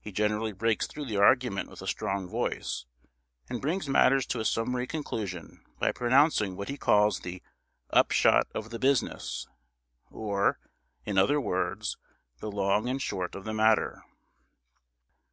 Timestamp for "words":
11.40-11.96